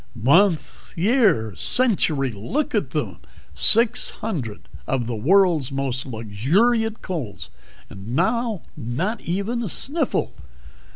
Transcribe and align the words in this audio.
"Month, 0.15 0.93
year, 0.97 1.53
century! 1.55 2.31
Look 2.31 2.73
at 2.73 2.89
them! 2.89 3.19
Six 3.53 4.09
hundred 4.09 4.61
of 4.87 5.05
the 5.05 5.15
world's 5.15 5.71
most 5.71 6.07
luxuriant 6.07 7.03
colds, 7.03 7.51
and 7.87 8.15
now 8.15 8.63
not 8.75 9.21
even 9.21 9.61
a 9.61 9.69
sniffle." 9.69 10.33